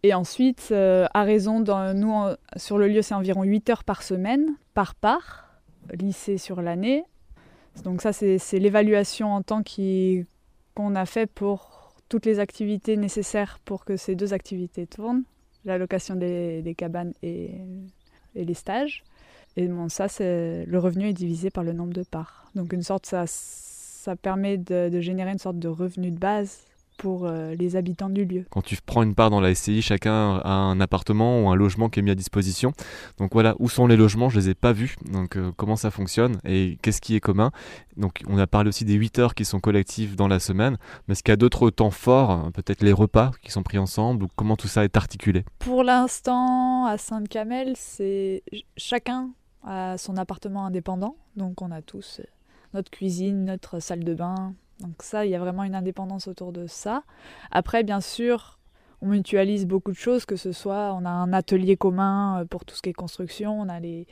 [0.02, 1.60] Et ensuite, euh, à raison,
[1.94, 2.14] nous,
[2.56, 5.47] sur le lieu, c'est environ 8 heures par semaine, par part,
[5.92, 7.04] lycée sur l'année.
[7.84, 13.84] Donc ça, c'est l'évaluation en temps qu'on a fait pour toutes les activités nécessaires pour
[13.84, 15.24] que ces deux activités tournent,
[15.64, 17.50] la location des, des cabanes et,
[18.34, 19.04] et les stages.
[19.56, 22.50] Et bon, ça, le revenu est divisé par le nombre de parts.
[22.54, 26.64] Donc une sorte, ça, ça permet de générer une sorte de revenu de base
[26.98, 28.44] pour euh, les habitants du lieu.
[28.50, 31.88] Quand tu prends une part dans la SCI, chacun a un appartement ou un logement
[31.88, 32.72] qui est mis à disposition.
[33.16, 34.96] Donc voilà, où sont les logements Je les ai pas vus.
[35.10, 37.50] Donc euh, comment ça fonctionne et qu'est-ce qui est commun
[37.96, 40.76] Donc on a parlé aussi des 8 heures qui sont collectives dans la semaine.
[41.06, 43.78] Mais est-ce qu'il y a d'autres temps forts hein, Peut-être les repas qui sont pris
[43.78, 45.44] ensemble ou comment tout ça est articulé?
[45.60, 48.42] Pour l'instant, à Sainte-Camelle, c'est
[48.76, 49.30] chacun
[49.64, 51.16] a son appartement indépendant.
[51.36, 52.24] Donc on a tous euh,
[52.74, 54.54] notre cuisine, notre salle de bain.
[54.80, 57.02] Donc ça, il y a vraiment une indépendance autour de ça.
[57.50, 58.58] Après, bien sûr,
[59.02, 62.64] on mutualise beaucoup de choses, que ce soit, on a un atelier commun euh, pour
[62.64, 64.06] tout ce qui est construction, on a les,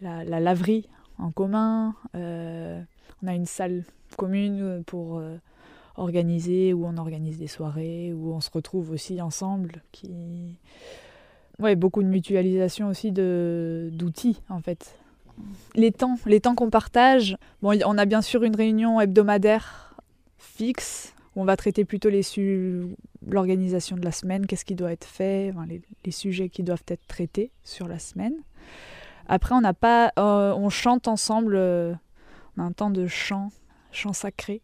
[0.00, 2.80] la, la laverie en commun, euh,
[3.22, 3.84] on a une salle
[4.16, 5.36] commune pour euh,
[5.96, 10.56] organiser, où on organise des soirées, où on se retrouve aussi ensemble, qui...
[11.60, 14.98] Ouais, beaucoup de mutualisation aussi d'outils en fait.
[15.76, 17.36] Les temps, les temps qu'on partage.
[17.62, 19.83] Bon, on a bien sûr une réunion hebdomadaire
[20.44, 22.94] fixe on va traiter plutôt les su-
[23.26, 27.06] l'organisation de la semaine, qu'est-ce qui doit être fait, les, les sujets qui doivent être
[27.08, 28.34] traités sur la semaine.
[29.26, 31.56] Après, on n'a pas, euh, on chante ensemble.
[31.56, 31.94] euh,
[32.56, 33.50] on a un temps de chant,
[33.90, 34.62] chant sacré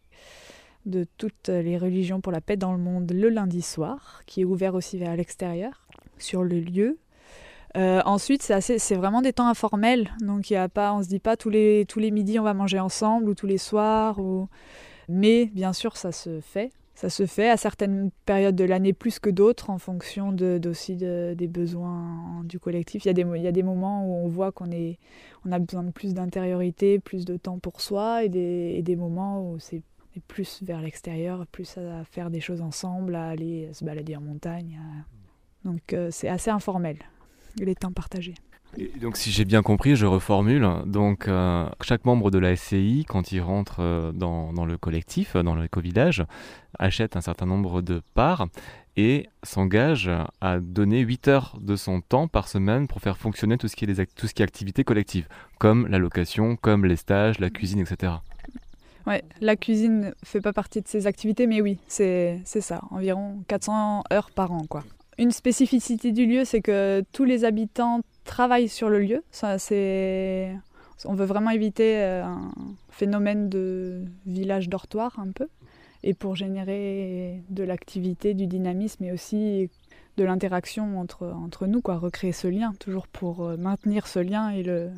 [0.85, 4.45] de toutes les religions pour la paix dans le monde le lundi soir, qui est
[4.45, 6.99] ouvert aussi vers l'extérieur, sur le lieu.
[7.75, 11.19] Euh, ensuite, c'est vraiment des temps informels, donc il y a pas, on se dit
[11.19, 14.47] pas tous les tous les midis on va manger ensemble ou tous les soirs, ou...
[15.09, 16.71] mais bien sûr ça se fait.
[16.93, 20.97] Ça se fait à certaines périodes de l'année plus que d'autres en fonction de, d'aussi
[20.97, 23.05] de- des besoins du collectif.
[23.05, 24.69] Il y, a des, moments où on voit qu'on
[25.43, 29.57] on a besoin de plus d'intériorité, plus de temps pour soi, et des, moments où
[29.57, 29.81] c'est
[30.27, 34.79] plus vers l'extérieur, plus à faire des choses ensemble, à aller se balader en montagne.
[35.65, 36.97] Donc euh, c'est assez informel,
[37.57, 38.35] les temps partagés.
[39.01, 40.67] Donc si j'ai bien compris, je reformule.
[40.85, 45.55] Donc euh, chaque membre de la SCI, quand il rentre euh, dans, le collectif, dans
[45.55, 46.23] l'éco-village,
[46.79, 48.47] achète un certain nombre de parts
[48.97, 50.09] et s'engage
[50.41, 53.85] à donner 8 heures de son temps par semaine pour faire fonctionner tout ce qui
[53.85, 55.27] est, les tout ce activités collectives,
[55.59, 58.13] comme la location, comme les stages, la cuisine, etc.
[59.07, 64.03] Ouais, la cuisine fait pas partie de ces activités, mais oui, c'est ça, environ 400
[64.11, 64.83] heures par an, quoi.
[65.21, 69.23] Une spécificité du lieu, c'est que tous les habitants travaillent sur le lieu.
[69.43, 72.51] On veut vraiment éviter euh, un
[72.89, 75.47] phénomène de village dortoir un peu,
[76.01, 79.69] et pour générer de l'activité, du dynamisme, et aussi
[80.17, 84.49] de l'interaction entre entre nous, quoi, recréer ce lien, toujours pour euh, maintenir ce lien
[84.49, 84.89] et le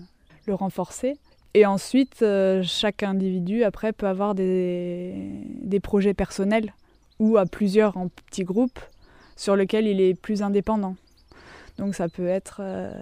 [0.46, 1.18] le renforcer.
[1.54, 5.16] Et ensuite, euh, chaque individu, après, peut avoir des,
[5.62, 6.74] des projets personnels
[7.20, 8.80] ou à plusieurs en petits groupes
[9.36, 10.96] sur lesquels il est plus indépendant.
[11.78, 12.94] Donc ça peut être euh,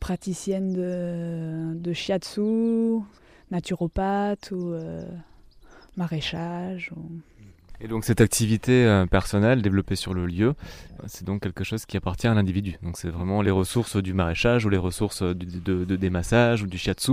[0.00, 3.00] praticienne de, de shiatsu,
[3.50, 5.04] naturopathe ou euh,
[5.96, 6.92] maraîchage.
[6.94, 7.20] Ou...
[7.80, 10.54] Et donc cette activité euh, personnelle développée sur le lieu,
[11.06, 12.76] c'est donc quelque chose qui appartient à l'individu.
[12.82, 16.62] Donc c'est vraiment les ressources du maraîchage ou les ressources du- de, de- des massages
[16.62, 17.12] ou du shiatsu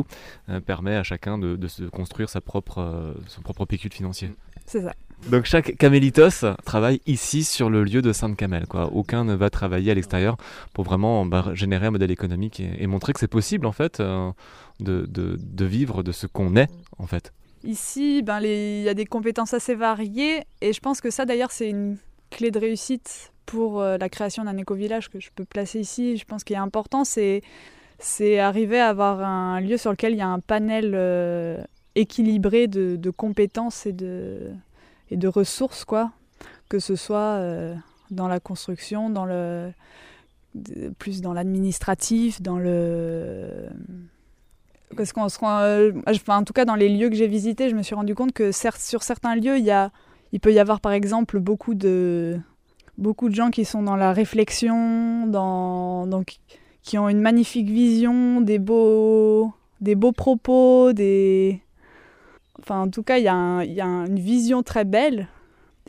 [0.66, 4.32] permet à chacun de, se construire sa propre, son propre pécule financier.
[4.66, 4.94] C'est ça.
[5.28, 8.66] Donc chaque camélitos travaille ici sur le lieu de Sainte-Camelle.
[8.68, 8.90] Quoi.
[8.94, 10.38] Aucun ne va travailler à l'extérieur
[10.74, 14.32] pour vraiment bah, générer un modèle économique et, montrer que c'est possible en fait euh,
[14.80, 17.32] de, vivre de ce qu'on est en fait.
[17.64, 21.52] Ici, ben, il y a des compétences assez variées et je pense que ça d'ailleurs
[21.52, 21.98] c'est une
[22.32, 26.18] clé de réussite pour euh, la création d'un éco-village que je peux placer ici.
[26.18, 27.42] Je pense qu'il est important, c'est
[28.00, 31.62] c'est arriver à avoir un lieu sur lequel il y a un panel euh,
[31.96, 34.54] équilibré de compétences et de,
[35.12, 36.12] et de ressources, quoi.
[36.70, 37.76] Que ce soit euh,
[38.12, 39.72] dans la construction, dans le,
[40.98, 43.70] plus dans l'administratif, dans le
[44.96, 47.76] parce qu'on se euh, enfin, en tout cas dans les lieux que j'ai visités, je
[47.76, 49.92] me suis rendu compte que certes, sur certains lieux, il y a,
[50.32, 52.40] il peut y avoir par exemple beaucoup de,
[52.98, 56.38] beaucoup de gens qui sont dans la réflexion, dans, donc,
[56.82, 61.62] qui ont une magnifique vision, des beaux, des beaux propos, des,
[62.70, 65.28] en tout cas il y a, une vision très belle.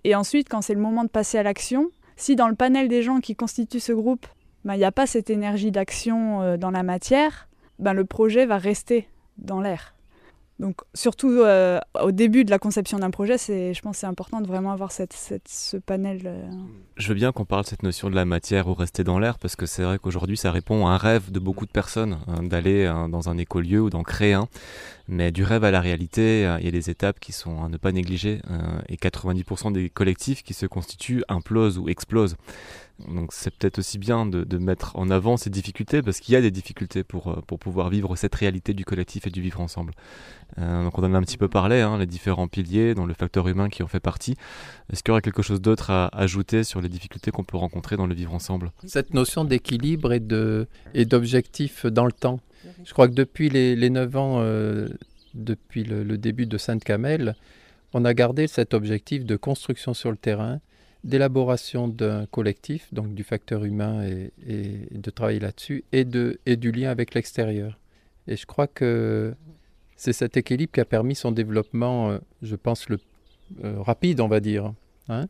[0.04, 3.02] Et ensuite, quand c'est le moment de passer à l'action, si dans le panel des
[3.02, 4.26] gens qui constituent ce groupe,
[4.64, 8.58] ben, il n'y a pas cette énergie d'action dans la matière, ben, le projet va
[8.58, 9.94] rester dans l'air.
[10.60, 14.42] Donc surtout euh, au début de la conception d'un projet, c'est, je pense c'est important
[14.42, 16.20] de vraiment avoir ce panel.
[16.26, 16.50] Euh.
[16.98, 19.38] Je veux bien qu'on parle de cette notion de la matière ou rester dans l'air,
[19.38, 22.42] parce que c'est vrai qu'aujourd'hui ça répond à un rêve de beaucoup de personnes, hein,
[22.42, 24.48] d'aller hein, dans un écolieu ou d'en créer un.
[25.08, 27.70] Mais du rêve à la réalité, euh, il y a des étapes qui sont à
[27.70, 28.42] ne pas négliger,
[28.88, 32.36] et 90% des collectifs qui se constituent implosent ou explosent.
[33.08, 36.40] Donc c'est peut-être aussi bien de, mettre en avant ces difficultés, parce qu'il y a
[36.40, 39.92] des difficultés pour, pour pouvoir vivre cette réalité du collectif et du vivre ensemble.
[40.58, 43.14] Euh, donc on en a un petit peu parlé, hein, les différents piliers, dont le
[43.14, 44.36] facteur humain qui en fait partie.
[44.92, 47.96] Est-ce qu'il y aurait quelque chose d'autre à ajouter sur les difficultés qu'on peut rencontrer
[47.96, 48.72] dans le vivre ensemble?
[48.84, 52.40] Cette notion d'équilibre et, de, et d'objectif dans le temps.
[52.84, 54.88] Je crois que depuis les, les 9 ans, euh,
[55.34, 57.34] depuis le, début de Sainte-Camelle,
[57.92, 60.60] on a gardé cet objectif de construction sur le terrain,
[61.04, 64.30] d'élaboration d'un collectif, donc du facteur humain et,
[64.90, 66.06] de travailler là-dessus, et,
[66.46, 67.78] et du lien avec l'extérieur.
[68.26, 69.34] Et je crois que
[69.96, 72.98] c'est cet équilibre qui a permis son développement, euh, je pense, le
[73.64, 74.72] euh, rapide, on va dire.
[75.08, 75.26] Hein.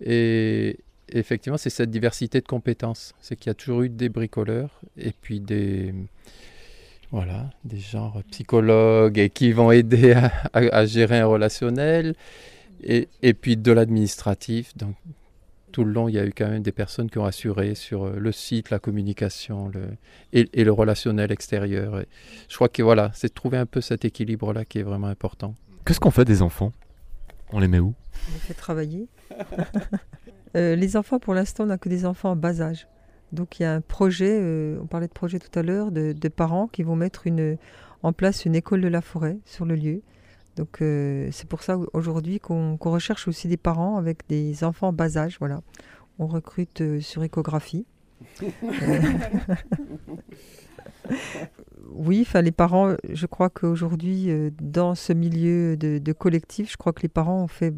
[0.00, 0.78] Et
[1.12, 3.14] effectivement, c'est cette diversité de compétences.
[3.20, 5.94] C'est qu'il y a toujours eu des bricoleurs et puis des,
[7.12, 10.14] voilà, des genres psychologues et qui vont aider
[10.52, 12.14] à, gérer un relationnel
[12.82, 14.94] et, et puis de l'administratif, donc
[15.70, 18.04] tout le long, il y a eu quand même des personnes qui ont assuré sur
[18.04, 19.96] euh, le site, la communication le,
[20.32, 22.02] et, le relationnel extérieur.
[22.48, 25.54] je crois que voilà, c'est de trouver un peu cet équilibre-là qui est vraiment important.
[25.84, 26.72] Qu'est-ce qu'on fait des enfants?
[27.52, 27.94] On les met où?
[28.28, 29.08] On les fait travailler.
[30.56, 32.88] Euh, les enfants, pour l'instant, on n'a que des enfants en bas âge.
[33.30, 36.12] Donc il y a un projet, euh, on parlait de projet tout à l'heure, de,
[36.12, 37.56] de, parents qui vont mettre une,
[38.02, 40.02] en place une école de la forêt sur le lieu.
[40.56, 44.92] Donc euh, c'est pour ça aujourd'hui qu'on recherche aussi des parents avec des enfants en
[44.92, 45.36] bas âge.
[45.38, 45.62] Voilà.
[46.18, 47.86] On recrute euh, sur échographie.
[51.92, 56.92] oui, enfin les parents, je crois qu'aujourd'hui, euh, dans ce milieu de, collectif, je crois
[56.92, 57.72] que les parents ont fait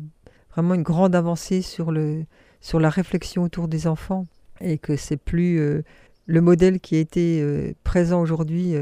[0.50, 2.24] vraiment une grande avancée sur, le,
[2.60, 4.26] sur la réflexion autour des enfants
[4.60, 5.82] et que c'est plus
[6.26, 8.74] le modèle qui a été présent aujourd'hui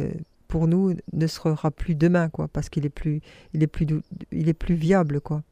[0.51, 3.21] pour nous ne sera plus demain, quoi, parce qu'il est plus,
[3.55, 3.87] il est plus,
[4.33, 5.43] il est plus viable, quoi,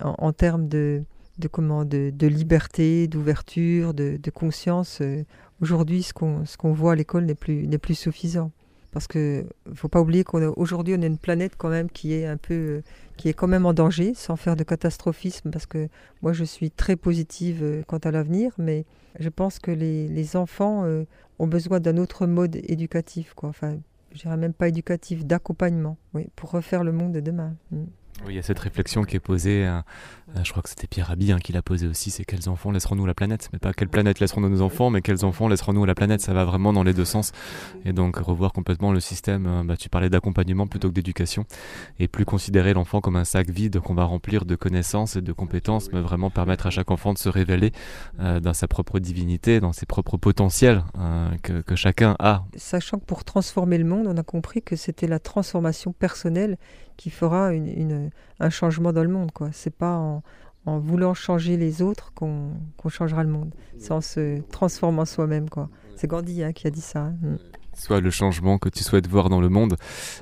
[0.00, 1.02] en, termes de,
[1.38, 5.00] de comment, de, liberté, d'ouverture, de, conscience.
[5.02, 5.24] Euh,
[5.60, 8.50] aujourd'hui, ce qu'on, ce qu'on voit à l'école n'est plus, n'est plus suffisant,
[8.92, 12.24] parce que faut pas oublier qu'on aujourd'hui on a une planète quand même qui est
[12.24, 12.80] un peu,
[13.18, 15.88] qui est quand même en danger, sans faire de catastrophisme, parce que
[16.22, 18.86] moi je suis très positive euh, quant à l'avenir, mais
[19.20, 21.04] je pense que les, les enfants euh,
[21.38, 23.50] ont besoin d'un autre mode éducatif, quoi.
[23.50, 23.76] Enfin,
[24.16, 27.54] je dirais même pas éducatif, d'accompagnement, oui, pour refaire le monde de demain.
[27.70, 27.84] Mm.
[28.28, 29.78] Il y a cette réflexion qui est posée, euh,
[30.34, 32.70] euh, je crois que c'était Pierre Rabhi hein, qui l'a posée aussi, c'est quels enfants
[32.70, 33.50] laisserons-nous la planète?
[33.52, 36.20] Mais pas quelle planète laisserons-nous nos enfants, mais quels enfants laisserons-nous la planète?
[36.22, 37.32] Ça va vraiment dans les deux sens.
[37.84, 41.44] Et donc revoir complètement le système, euh, bah, tu parlais d'accompagnement plutôt que d'éducation,
[41.98, 45.32] et plus considérer l'enfant comme un sac vide qu'on va remplir de connaissances et de
[45.32, 47.72] compétences, mais vraiment permettre à chaque enfant de se révéler
[48.18, 50.82] dans sa propre divinité, dans ses propres potentiels
[51.42, 52.44] que chacun a.
[52.56, 56.56] Sachant que pour transformer le monde, on a compris que c'était la transformation personnelle
[56.96, 59.30] qui fera une, un changement dans le monde.
[59.52, 60.22] Ce n'est pas en,
[60.66, 62.52] en, voulant changer les autres qu'on
[62.88, 63.54] changera le monde.
[63.78, 65.46] C'est en se transformant soi-même.
[65.96, 67.00] C'est Gandhi hein, qui a dit ça.
[67.00, 67.16] Hein.
[67.22, 67.36] Mm.
[67.74, 69.76] Soit le changement que tu souhaites voir dans le monde.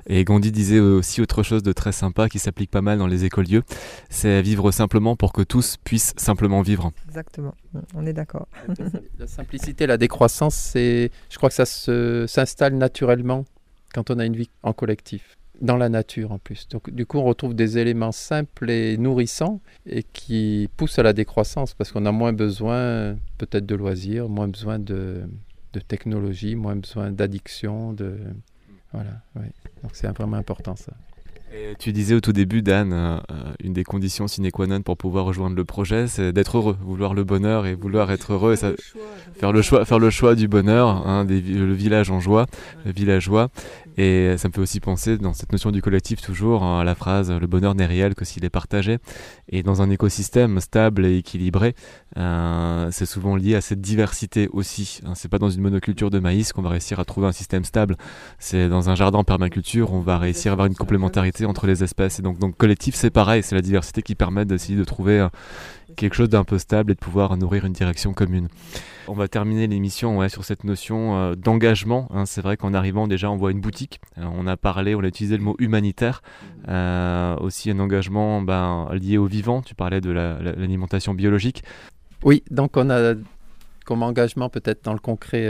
[0.08, 3.24] Et Gandhi disait aussi autre chose de très sympa qui s'applique pas mal dans les
[3.24, 3.62] écolieux,
[4.10, 6.90] c'est vivre simplement pour que tous puissent simplement vivre.
[7.06, 8.48] Exactement, mm, on est d'accord.
[9.20, 13.44] la simplicité, la décroissance, c'est, je crois que ça s'installe naturellement
[13.94, 16.68] quand on a une vie en collectif dans la nature en plus.
[16.68, 21.12] Donc du coup, on retrouve des éléments simples et nourrissants et qui poussent à la
[21.12, 25.22] décroissance parce qu'on a moins besoin peut-être de loisirs, moins besoin de,
[25.72, 27.94] de technologie, moins besoin d'addiction,
[28.92, 29.22] voilà.
[29.82, 30.92] Donc c'est vraiment important ça
[31.78, 34.96] tu disais au tout début, Dan, euh, euh, une des conditions sine qua non pour
[34.96, 38.56] pouvoir rejoindre le projet, c'est d'être heureux, vouloir le bonheur et vouloir être heureux, et
[38.56, 38.72] ça,
[39.34, 42.46] faire le choix, faire le choix du bonheur, hein, le village en joie,
[42.84, 43.50] le villageois.
[43.96, 46.96] Et ça me fait aussi penser, dans cette notion du collectif, toujours hein, à la
[46.96, 48.98] phrase le bonheur n'est réel que s'il est partagé.
[49.48, 51.74] Et dans un écosystème stable et équilibré,
[52.16, 55.00] euh, c'est souvent lié à cette diversité aussi.
[55.06, 55.12] Hein.
[55.14, 57.96] C'est pas dans une monoculture de maïs qu'on va réussir à trouver un système stable.
[58.38, 62.18] C'est dans un jardin permaculture, on va réussir à avoir une complémentarité entre les espèces.
[62.18, 65.28] Et donc, collectif, c'est pareil, c'est la diversité qui permet d'essayer de trouver euh,
[65.96, 68.48] quelque chose d'un peu stable et de pouvoir nourrir une direction commune.
[69.08, 72.08] On va terminer l'émission sur cette notion euh, d'engagement.
[72.12, 72.26] Hein.
[72.26, 74.00] C'est vrai qu'en arrivant déjà on voit une boutique.
[74.18, 76.22] Euh, on a parlé, on a utilisé le mot humanitaire.
[76.66, 79.62] aussi un engagement ben, lié au vivant.
[79.62, 81.62] Tu parlais de l'alimentation biologique.
[82.22, 83.14] Oui, donc on a
[83.84, 85.46] comme engagement peut-être dans le concret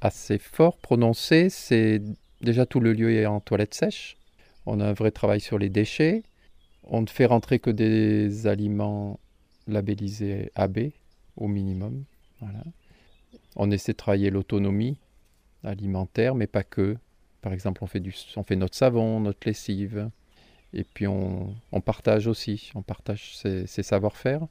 [0.00, 2.00] assez fort, prononcé, c'est
[2.40, 4.16] déjà tout le lieu est en toilette sèche.
[4.72, 6.22] On a un vrai travail sur les déchets.
[6.84, 9.18] On ne fait rentrer que des aliments
[9.66, 10.92] labellisés AB
[11.36, 12.04] au minimum.
[13.56, 14.96] On essaie de travailler l'autonomie
[15.64, 16.96] alimentaire, mais pas que.
[17.42, 20.08] Par exemple, on fait, du, on fait notre savon, notre lessive.
[20.72, 21.52] Et puis on,
[21.84, 24.46] partage aussi, on partage ses, ses savoir-faire.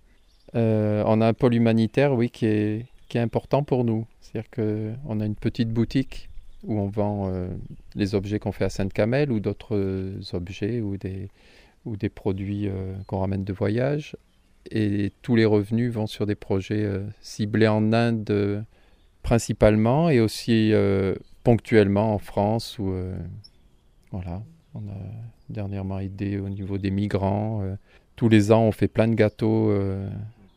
[0.53, 4.05] Euh, on a un pôle humanitaire, oui, qui est, qui est important pour nous.
[4.20, 6.30] C'est-à-dire qu'on a une petite boutique
[6.64, 7.47] où on vend euh,
[7.95, 11.30] les objets qu'on fait à Sainte-Camelle ou d'autres euh, objets ou des,
[11.86, 14.18] ou des produits euh, qu'on ramène de voyage.
[14.72, 16.88] Et tous les revenus vont sur des projets
[17.22, 18.66] ciblés en Inde
[19.24, 20.74] principalement et aussi
[21.43, 22.93] ponctuellement en France où
[24.12, 24.43] voilà,
[24.76, 24.97] on a
[25.49, 27.64] dernièrement aidé au niveau des migrants.
[28.16, 29.74] tous les ans, on fait plein de gâteaux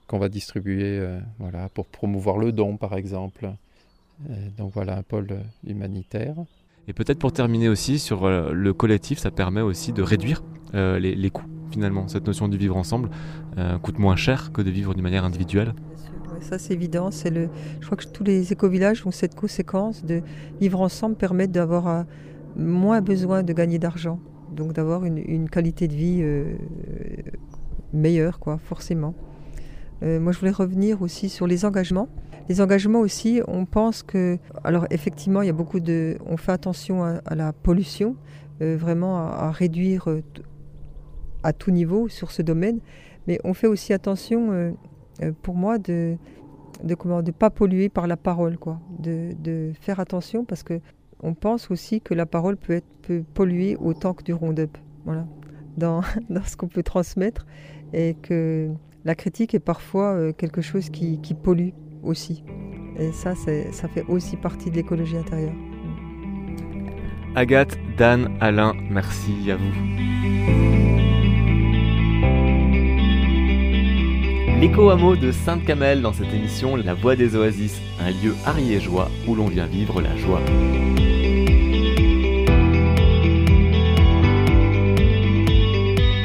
[0.09, 1.00] qu'on va distribuer
[1.38, 3.53] voilà, pour promouvoir le don, par exemple.
[4.30, 5.28] Euh, donc voilà, un pôle
[5.66, 6.36] humanitaire.
[6.88, 10.42] Et peut-être pour terminer aussi sur euh, le collectif, ça permet aussi de réduire
[10.74, 12.08] euh, les, les coûts finalement.
[12.08, 13.08] Cette notion du vivre ensemble
[13.56, 15.74] euh, coûte moins cher que de vivre d'une manière individuelle.
[16.40, 17.10] Ça c'est évident.
[17.10, 17.48] C'est le,
[17.80, 20.22] je crois que tous les éco-villages ont cette conséquence de
[20.60, 22.04] vivre ensemble permettre d'avoir
[22.56, 24.18] moins besoin de gagner d'argent,
[24.54, 26.52] donc d'avoir une, une qualité de vie euh,
[27.92, 29.14] meilleure, quoi, forcément.
[30.02, 32.08] Euh, moi, je voulais revenir aussi sur les engagements.
[32.49, 36.53] Les engagements aussi, on pense que, alors effectivement, il y a beaucoup de, on fait
[36.53, 38.16] attention à, la pollution,
[38.61, 40.22] euh, vraiment à, réduire euh,
[41.43, 42.80] à tout niveau sur ce domaine,
[43.26, 44.72] mais on fait aussi attention, euh,
[45.43, 46.16] pour moi, de
[46.82, 50.80] de pas polluer par la parole, quoi, de, faire attention parce que
[51.22, 55.26] on pense aussi que la parole peut être peut polluer autant que du round-up, voilà,
[55.76, 56.03] dans,
[56.45, 57.47] ce qu'on peut transmettre
[57.93, 58.70] et que
[59.05, 61.70] la critique est parfois quelque chose qui pollue
[62.03, 62.44] aussi.
[62.98, 65.55] Et ça, c'est- ça fait aussi partie de l'écologie intérieure.
[67.34, 69.72] Agathe, Dan, Alain, merci à vous.
[74.61, 79.46] L'éco-hameau de Sainte-Camelle dans cette émission La Voix des Oasis, un lieu ariégeois où l'on
[79.48, 80.40] vient vivre la joie.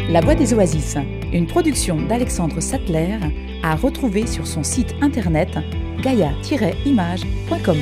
[0.10, 0.98] La Voix des Oasis,
[1.34, 3.18] une production d'Alexandre Sattler
[3.64, 5.50] à retrouver sur son site internet
[6.02, 7.78] gaia-image.com.